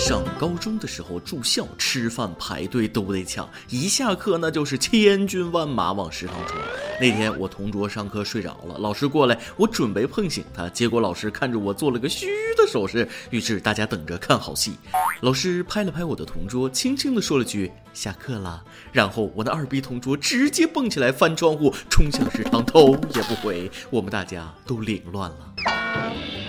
[0.00, 6.56] 上高中的时候住校，吃饭排队都得抢，一下课那就是千军万马往食堂冲。
[6.98, 12.26] 那天我同桌上课睡着了，老师过来，我准备碰醒他，结果老师看着我做了个嘘
[12.56, 14.72] 的手势，于是大家等着看好戏。
[15.20, 26.39] 老师拍了拍我的同桌，轻轻地说了句“下课了”，然后我的二逼同桌直接蹦起来翻窗户冲向食堂，头也不回，我们大家都凌乱了。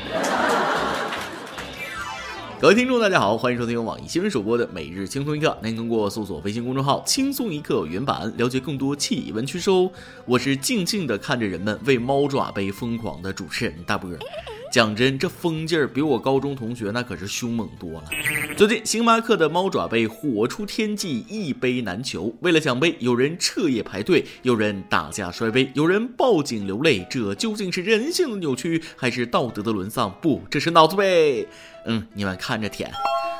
[2.61, 9.89] 各位听众，大家好，欢迎收听由网易新闻首播的《每日轻松一刻》，您通过搜索微信公众号“轻松一刻”原版了解更多气温趋势哦。
[10.27, 14.11] 我是静静的看着人们为猫爪杯疯狂的主持人大波。
[14.71, 18.03] 讲真，这疯劲儿比我高中同学那可是凶猛多了。
[18.55, 22.33] 最近，星巴克的猫爪杯火出天际，一杯难求。
[22.39, 27.05] 为了抢杯，有人彻夜排队，有人打架摔杯，有人报警流泪。
[27.09, 30.09] 这究竟是人性的扭曲，还是道德的沦丧？
[30.21, 31.45] 不，这是脑子杯。
[31.85, 32.89] 嗯，你们看着舔。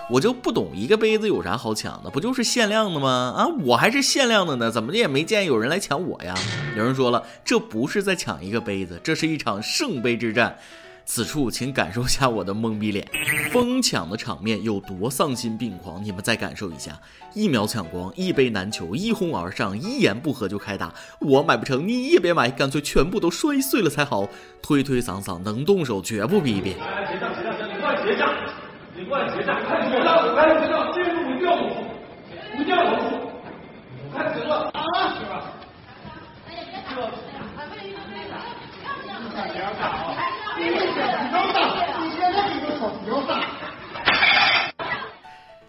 [0.10, 2.10] 我就不懂，一个杯子有啥好抢的？
[2.10, 3.34] 不就是限量的吗？
[3.38, 6.36] 啊，我还是限量的呢，怎么的也没见有人来抢我呀？
[6.76, 10.58] 有人说了，这不是在抢一个杯子，这是一场圣杯之战。
[11.04, 13.06] 此处请感受下我的懵逼脸，
[13.52, 16.98] 疯抢的场面有多丧心病狂，你们再感受一下，
[17.34, 24.30] 一秒抢光，一杯难求，一哄而上，一言不合就开打，我买不成，你也别买，干脆全部都摔碎了才好，
[24.62, 26.76] 推推搡搡，能动手绝不逼逼。
[26.80, 28.34] 来结账结账，结账你快结账，
[28.96, 31.62] 你快结账，快结账，快结账，这路不掉头，
[32.56, 32.94] 不掉头，
[34.14, 34.80] 快行了啊，
[35.20, 35.52] 是吧？
[36.48, 37.12] 哎呀，别打了，
[37.56, 40.41] 快点，快点，不要这样，不要这样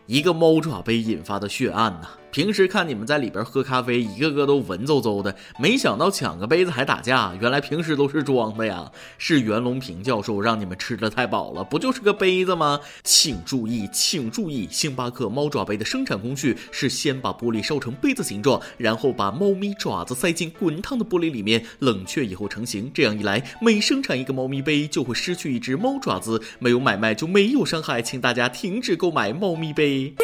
[0.06, 2.21] 一个猫爪杯引发的血案呐！
[2.32, 8.90] 平时看你们在里边喝咖啡，一个个都文绉绉的，没想到抢个杯子还打架，原来平时都是装的呀！
[9.18, 12.80] 是袁隆平教授让你们吃的太饱了，不就是个杯子吗？
[13.04, 22.90] 请注意，请注意，星巴克猫爪杯的生产工序是先把玻璃烧成杯子形状，然后把猫咪爪子塞进滚烫的玻璃里面，冷却以后成型。
[22.94, 30.14] 这样一来，每生产一个猫咪杯就会失去一只猫爪子，没有买卖就没有伤害，请大家停止购买猫咪杯。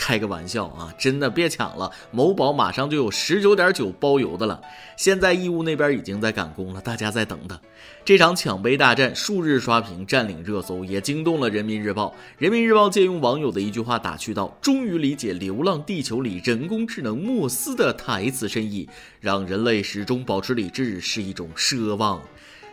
[0.00, 0.92] 开个玩笑啊！
[0.96, 4.58] 真的别抢了，某宝马上就有十九点九包邮的了。
[4.96, 7.58] 现在义乌那边已经在赶工了，大家再等等。
[8.02, 12.14] 这场抢杯大战数日刷屏，占领热搜，也惊动了人民日报。
[12.38, 18.88] 人民日报借用网友的一句话打趣道：“终于理解《流浪地球》里人工智能莫斯的台词深意，
[19.20, 22.22] 让人类始终保持理智是一种奢望。”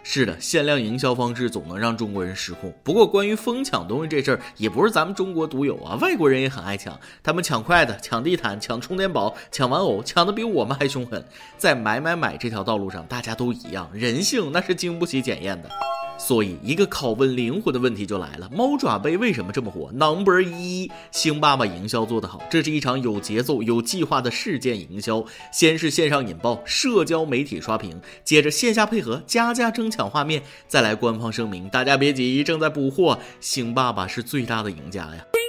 [0.10, 2.74] 是的，限量营销方式总能让中国人失控。
[2.82, 6.98] 不过，关于疯抢东西这事儿，也不是咱们中国独有啊，外国人也很爱抢。
[7.22, 11.22] 他们抢筷子、抢地毯、抢充电宝、抢玩偶，抢的比我们还凶狠。
[11.58, 15.70] 在买买买这条道路上，大家都一样，人性那是经不起检验的。
[16.18, 25.24] 所以，一个拷问灵魂的问题就来了：猫爪杯为什么这么火？Number 一，星爸爸营销做得好，这是一场有节奏、有计划的事件营销。
[25.52, 33.20] 先是线上引爆，社交媒体刷屏，接着线下配合，家家争抢画面，再来官方声明，大家别急，正在补货。
[33.40, 35.47] 星爸爸是最大的赢家呀。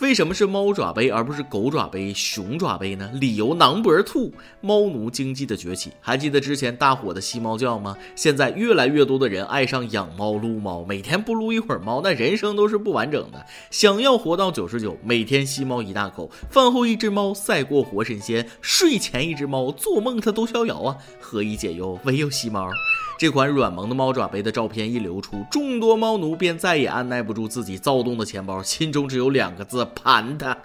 [0.00, 3.10] 为什么是猫爪杯而不是狗爪杯、熊爪杯呢？
[3.12, 5.92] 理由 number two，猫奴经济的崛起。
[6.00, 7.94] 还记得之前大火的吸猫叫吗？
[8.16, 13.44] 现在越来越多的人爱上养猫、撸猫，每天不撸一会儿猫，那人生都是不完整的。
[13.70, 20.96] 想要活到九十九，每天吸猫一大口，饭后一只猫赛过活神仙，睡前一只猫做梦它都逍遥啊！
[21.20, 22.70] 何以解忧，唯有吸猫。
[23.20, 30.56] 这款软萌的猫爪杯的照片一流出，众多猫奴便再也按耐不住自己躁动的钱包，心中只有两个字：盘它。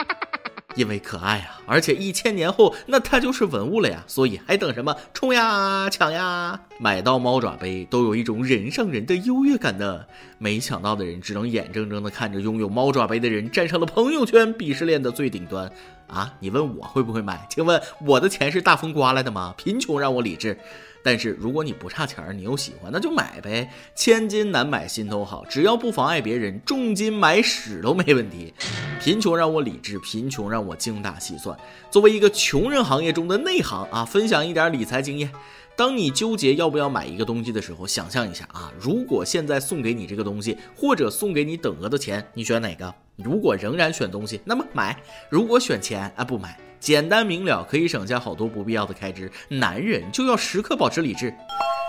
[0.76, 4.94] 因为可爱啊，而且一千年后那它就是文物了呀，所以还等什么？
[5.14, 6.60] 冲呀，抢呀！
[6.78, 10.04] 买到猫爪杯都有一种人上人的优越感呢。
[10.36, 15.72] 没抢到的人只能眼睁睁地看着拥有猫爪杯的人站上了朋友圈鄙视链的最顶端。
[16.08, 17.46] 啊，你问我会不会买？
[17.50, 19.54] 请问我的钱是大风刮来的吗？
[19.56, 20.58] 贫穷让我理智。
[21.02, 23.70] 但是如果你不差钱儿，你又喜欢，那就买呗。
[23.94, 28.52] 千金难买心头好，只要不妨碍别人，重金买屎都没问题。
[29.00, 31.56] 贫穷让我理智，贫穷让我精打细算。
[31.92, 35.30] 作为一个穷人行业中的内行啊，分享一点理财经验。
[35.76, 42.92] 当你纠结要不要买一个东西的时候，想象一下啊，如果现在送给你这个东西，或者送给你等额的钱，你选哪个？
[43.16, 44.94] 如果仍然选东西，那么买；
[45.30, 46.58] 如果选钱啊，不买。
[46.78, 49.30] 简单明了，可以省下好多不必要的开支。
[49.48, 51.34] 男人就要时刻保持理智。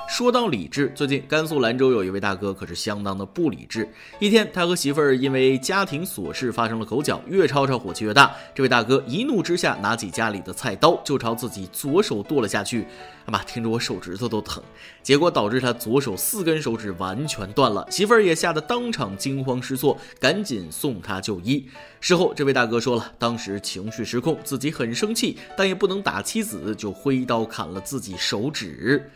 [0.07, 3.88] 说到理智，最近甘肃兰州有一位大哥可是相当的不理智。
[4.19, 8.33] 一天，他和媳妇儿因为家庭琐事发生了口角，越吵吵火气越大。
[8.56, 12.83] 这位大哥一怒之下，拿起家里的菜刀就朝自己左手剁了下去。
[13.25, 14.63] 啊妈，听着我手指头都疼。
[15.04, 21.68] 结果导致他左手四根手指完全断了，媳妇儿也吓得当场惊慌失措，赶紧送他就医。
[22.00, 29.12] 事后，这位大哥说了，当时情绪失控，自己很生气，但也不能打妻子，就挥刀砍了自己手指。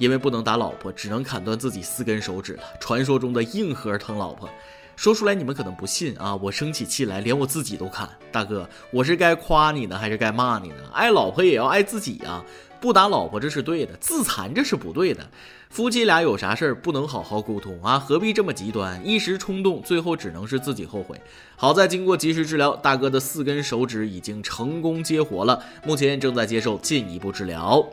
[0.00, 2.62] 因为不能打老婆，只能砍断自己四根手指了。
[2.80, 4.48] 传说中的硬核疼老婆，
[4.96, 6.34] 说出来你们可能不信啊！
[6.36, 8.08] 我生起气来，连我自己都砍。
[8.32, 10.76] 大哥，我是该夸你呢，还是该骂你呢？
[10.94, 12.42] 爱老婆也要爱自己啊！
[12.80, 15.28] 不打老婆这是对的，自残这是不对的。
[15.68, 17.98] 夫妻俩有啥事儿不能好好沟通啊？
[17.98, 19.06] 何必这么极端？
[19.06, 21.20] 一时冲动，最后只能是自己后悔。
[21.56, 27.86] 好在经过及时治疗，大哥的四根手指已经成功接活了，目前正在接受进一步治疗。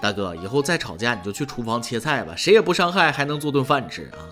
[0.00, 4.28] 大哥，以后再吵架你就去厨房切菜吧，谁也不伤害，还能做顿饭吃啊！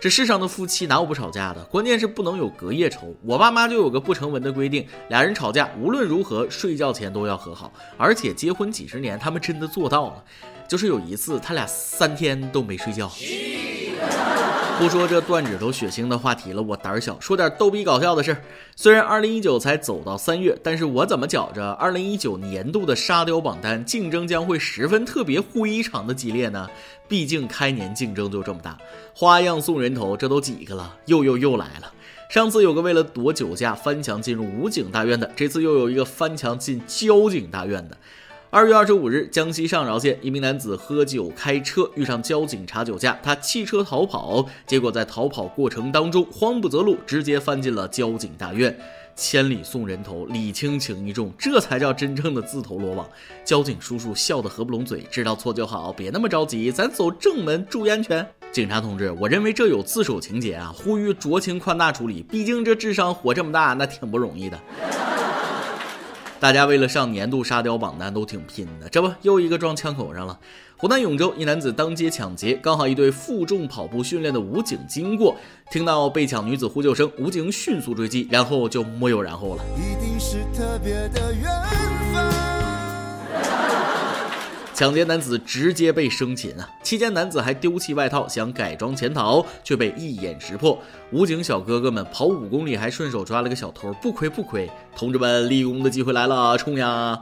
[0.00, 1.62] 这世上的夫妻哪有不吵架的？
[1.66, 3.14] 关键是不能有隔夜仇。
[3.22, 10.24] 我爸妈就有个不成文的规定，俩人吵架无论如何睡觉前都要和好，而且结婚几十年，他们真的做到了。
[10.66, 13.08] 就是有一次，他俩三天都没睡觉。
[14.82, 18.42] 不说这断指头血腥的话题了，我胆儿小，说点逗逼搞笑的事儿。
[18.74, 26.68] 虽然二零一九才走到三月，但是我怎么觉着二零一九年度的沙雕榜单竞争将会十分特别、非常的激烈呢？
[27.06, 28.76] 毕竟开年竞争就这么大，
[29.14, 30.96] 花样送人头，这都几个了？
[31.06, 31.92] 又又又来了！
[32.28, 37.96] 上次有个为了躲酒驾翻墙进入武警大院的，这次又有一个翻墙进交警大院的。
[38.54, 48.78] 二月二十五日，江西上饶县一名男子喝酒开车，遇上交警查酒驾，他弃车逃跑，结果在逃跑过程当中慌不择路，直接翻进了交警大院。
[49.16, 53.08] 千里送人头，礼轻情意重，这才叫真正的自投罗网。
[53.42, 58.26] 交警叔叔笑得合不拢嘴，知道错就好，别那么着急，咱走正门，注意安全。
[58.52, 64.60] 警察同志，我认为这有自首情节啊，呼吁酌情宽大处理，毕竟这智商活这么大，那挺不容易的。
[66.42, 70.36] 大家为了上年度沙雕榜单都挺拼的，这不又一个撞枪口上了。
[70.76, 75.36] 湖南永州一男子当街抢劫，刚好一对负重跑步训练的武警经过，
[75.70, 79.62] 听到被抢女子呼救声，武警迅速追击，然后就没有然后了。
[79.76, 81.44] 一定是特别的缘
[82.12, 82.51] 分。
[84.74, 86.68] 抢劫男子直接被生擒啊！
[86.82, 90.80] 期间男子还丢弃外套想改装潜逃，却被一眼识破。
[91.10, 94.70] 武警小哥哥们跑五公里还顺手抓了个小偷，不亏不亏！
[94.96, 97.20] 同志们，立功的机会来了，冲呀！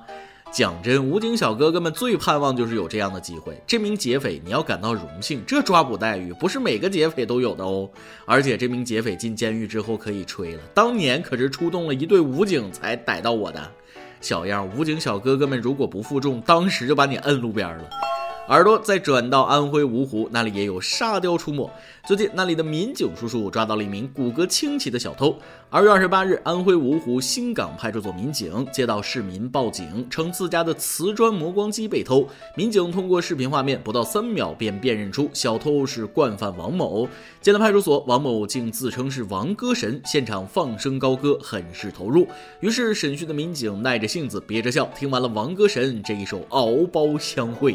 [0.52, 3.61] 讲真，武警小哥哥们最盼望就是有这样的机会。
[3.67, 7.91] 这名劫匪你要感到荣幸，这抓捕待遇不是每个劫匪都有的哦。
[8.25, 13.70] 而且这名劫匪进监狱之后可以吹了，当年可是出动了一队武警才逮到我的。
[14.20, 17.84] 小样，武警小哥哥们如果不负重，当时就把你摁路边了。
[18.50, 21.70] 耳朵再转到安徽芜湖，那里也有沙雕出没。
[22.05, 25.37] 最近那里的民警叔叔抓到了一名骨骼清奇的小偷。
[25.70, 32.26] 二月二十八日，安徽芜湖新港派出所民警接到市民报警，称自家的瓷砖磨光机被偷。
[32.56, 37.08] 民警通过视频画面，不到三秒便辨认出小偷是惯犯王某。
[37.41, 42.26] 进了派出所，王某竟自称是王歌神，现场放声高歌，很是投入。
[42.58, 47.75] 于是审讯的民警耐着性子，憋着笑，听完了王歌神这一首《敖包相会》。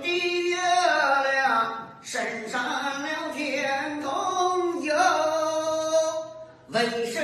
[0.00, 4.94] 的月亮升上了天空哟，
[6.68, 7.20] 为什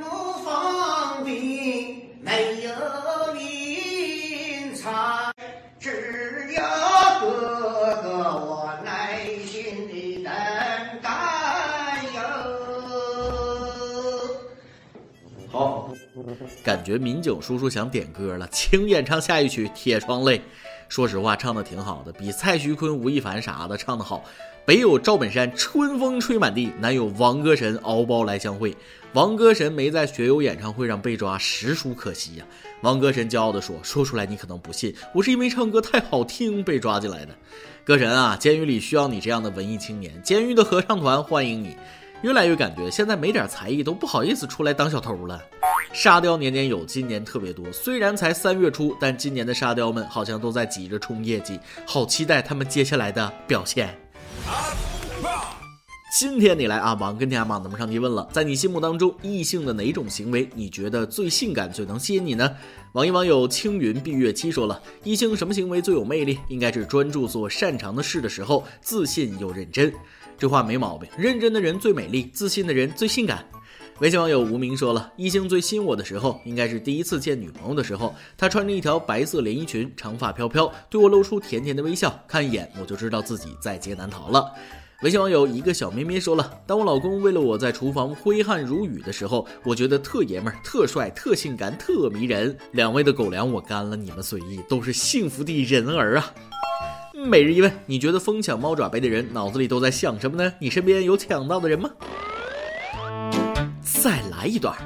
[0.00, 0.04] 么
[0.44, 1.34] 旁边
[2.20, 2.70] 没有
[3.34, 5.32] 云彩？
[5.80, 6.62] 只有
[7.20, 8.08] 哥哥
[8.46, 10.32] 我耐心地等
[11.02, 11.08] 待
[12.14, 12.20] 哟。
[15.50, 15.88] 好，
[16.62, 20.38] 感觉民警叔叔想点歌了，请演唱下一曲《铁窗泪》。
[20.92, 24.22] 说实话，唱的挺好的，比蔡徐坤、吴亦凡啥的唱的好。
[24.66, 28.76] 北有赵本山，春风吹满地；南有王歌神，敖包来相会。
[29.14, 32.44] 王歌神没在学友演唱会上被抓，实属可惜呀。
[32.82, 37.34] 王歌神骄傲地说：“说出来你可能不信，我是因为唱歌太好听被抓进来的。”
[37.84, 41.74] 歌神啊，监狱里需要你这样的文艺青年，监狱的合唱团欢迎你。
[42.20, 45.42] 越来越感觉现在没点才艺都不好意思出来当小偷了。
[45.92, 47.70] 沙雕年年有，今年特别多。
[47.70, 53.94] 虽然才三月初，但今年的沙雕们好像都在急着冲业绩，好期待他们接下来的表现。
[56.18, 62.50] 今天你来阿王跟天阿芒咱们上提问了，在你心目当中，异性的哪种行为你觉得最性感、最能吸引你呢？
[62.92, 66.38] 网易网友青云碧月七说了，异性什么行为最有魅力？
[66.48, 69.92] 应该是专注做擅长的事的时候，自信又认真。
[70.38, 73.44] 这话没毛病，认真的人最美丽，自信的人最性感。
[74.02, 84.44] 微信网友无名说了，异性最吸引我的时候，应该是第一次见女朋友的时候，她穿着一条白色连衣裙，长发飘飘，对我露出甜甜的微笑，看一眼我就知道自己在劫难逃了。
[85.04, 92.58] 微信网友一个小咩咩说了，当我老公为了我在厨房挥汗如雨的时候，我觉得特爷们儿、特帅、特性感、特迷人。
[92.72, 96.34] 两位的狗粮我干了，你们随意，都是幸福的人儿啊。
[97.24, 100.52] 每日一问，你觉得疯抢猫爪杯的人脑子里都在想什么呢？
[100.58, 101.88] 你身边有抢到的人吗？
[104.02, 104.76] 再来一段。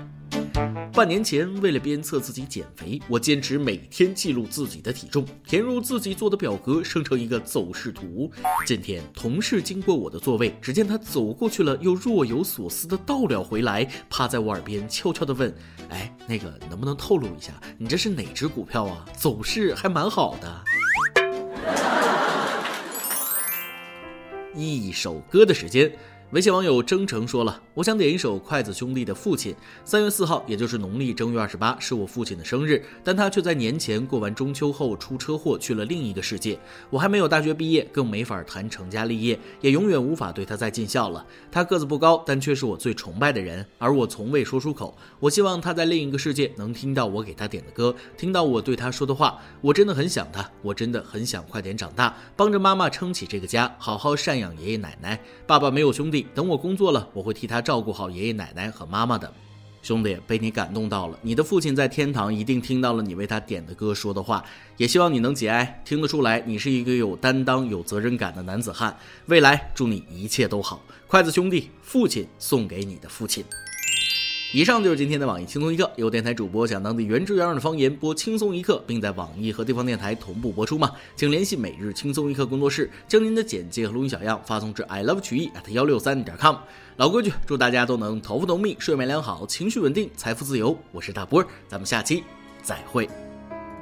[0.92, 8.30] 半年前，为了鞭策自己减肥，我坚持每天记录自己的体重，填入自己做的表格，生成一个走势图。
[8.66, 15.50] 今天，同事经过我的座位，只见他走过去了，又若有所思的倒了回来，趴在我耳边悄悄的问
[15.88, 19.02] ：“哎，那个能不能透露一下，你这是哪只股票啊？
[19.16, 20.64] 走势还蛮好的。
[24.54, 25.90] ”一首歌的时间。
[26.32, 29.52] 微信网友征程说了：“我想点一首筷子兄弟的《父亲》。
[29.84, 36.58] 三月四号，也就是农历正月二十八，是我父亲的生日，但他却在年前过完中秋后出车祸去了另一个世界。
[36.90, 41.24] 我还没有大学毕业，更没法谈成家立业，也永远无法对他再尽孝了。
[41.48, 44.98] 他个子不高，但却是我最崇拜的人，而我从未说出口。
[45.20, 49.38] 我希望他在另一个世界能听到我给他点的歌，听到我对他说的话。
[49.60, 55.20] 我真的很想他，我真的很想快点长大，帮着妈妈撑起这个家，好好赡养爷爷奶奶。
[55.46, 59.32] 爸爸没有兄弟。”等我工作了，我会替他照顾好爷爷奶奶和妈妈的。
[59.82, 64.44] 兄弟，被你感动到了，你的父亲在天堂一定听到了你为他点的歌说的话，
[64.76, 65.80] 也希望你能节哀。
[65.84, 68.96] 听得出来，你是一个有担当、有责任感的男子汉。
[69.26, 70.82] 未来祝你一切都好。
[71.06, 73.44] 筷子兄弟，父亲送给你的父亲。
[74.52, 80.92] 以上就是今天的网易轻松一刻，由电台主播讲当地原汁原味的方言播轻松一刻，并在网易和地方电台同步播出吗？
[81.16, 86.54] 请联系每日轻松一刻工作室，将您的简介和录音小样发送至 i love 曲艺 at 幺六三点 com。
[86.96, 90.78] 老规矩，祝大家都能头发浓密、睡眠良好、情绪稳定、财富自由。
[90.92, 92.22] 我是大波儿，咱们下期
[92.62, 93.08] 再会。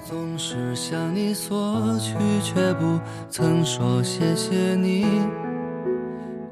[0.05, 2.99] 总是向你索取，却不
[3.31, 5.07] 曾说谢谢你。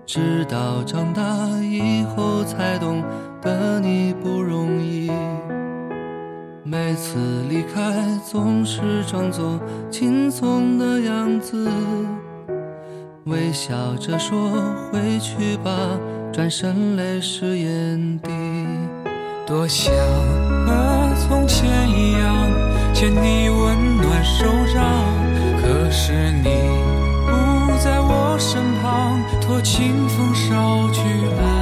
[0.05, 1.23] 直到长大
[1.63, 3.03] 以后才懂
[3.43, 5.11] 得你不容易，
[6.63, 7.19] 每次
[7.49, 7.93] 离开
[8.25, 9.59] 总是装作
[9.91, 11.69] 轻松的样子，
[13.25, 14.49] 微笑着说
[14.93, 15.73] 回去吧，
[16.33, 18.31] 转身泪湿眼底。
[19.45, 19.93] 多想
[20.65, 22.49] 和从前一样
[22.95, 24.85] 牵你温暖手掌，
[25.61, 26.45] 可是你
[27.27, 27.53] 不。
[27.83, 31.01] 在我身旁，托清风捎去
[31.41, 31.62] 安